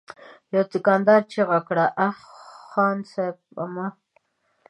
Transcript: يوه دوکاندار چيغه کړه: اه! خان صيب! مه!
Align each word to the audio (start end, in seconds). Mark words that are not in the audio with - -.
يوه 0.53 0.65
دوکاندار 0.73 1.21
چيغه 1.31 1.59
کړه: 1.67 1.85
اه! 2.05 2.15
خان 2.69 2.97
صيب! 3.11 3.35
مه! 3.73 3.87